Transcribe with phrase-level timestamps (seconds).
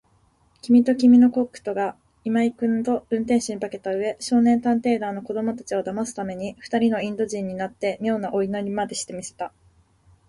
[0.63, 9.53] きみときみのコックとが、今井君と運転手に化けたうえ、少年探偵団の子どもたちをだますために、ふたりのインド人になって、みょうなお祈りまでして見せた。